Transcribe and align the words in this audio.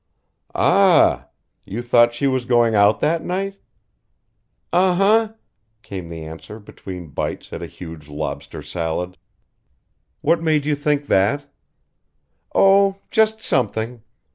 "Aa 0.55 1.13
a 1.13 1.15
h! 1.15 1.23
You 1.71 1.83
thought 1.83 2.11
she 2.11 2.25
was 2.25 2.45
going 2.45 2.73
out 2.73 3.01
that 3.01 3.23
night?" 3.23 3.59
"Uh 4.73 4.95
huh," 4.95 5.33
came 5.83 6.09
the 6.09 6.25
answer 6.25 6.59
between 6.59 7.09
bites 7.09 7.53
at 7.53 7.61
a 7.61 7.67
huge 7.67 8.07
lobster 8.07 8.63
salad. 8.63 9.19
"What 10.21 10.41
made 10.41 10.65
you 10.65 10.73
think 10.73 11.05
that?" 11.05 11.45
"Oh! 12.55 12.97
just 13.11 13.43
something. 13.43 14.01